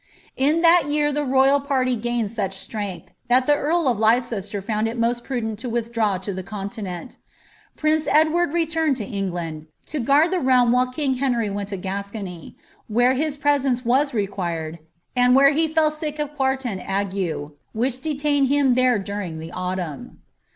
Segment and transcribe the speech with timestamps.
[0.35, 4.97] B^at year the royal party gained such strength, that the earl of r fband it
[4.99, 7.19] m<ist prudent to withdraw to the continent.
[7.77, 8.47] Prince I lo
[9.03, 12.55] England, to guard the realm while king Ilcnry went tay,
[12.87, 14.79] where his presence was required,
[15.15, 20.21] and where he fell sick of n agne, which deiained him there during the autumn.